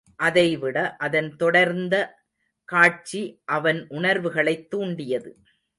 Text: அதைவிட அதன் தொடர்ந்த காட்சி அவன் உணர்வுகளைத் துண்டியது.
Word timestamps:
அதைவிட 0.15 0.95
அதன் 0.95 1.35
தொடர்ந்த 1.35 1.95
காட்சி 2.65 3.41
அவன் 3.45 3.87
உணர்வுகளைத் 3.87 4.75
துண்டியது. 4.75 5.31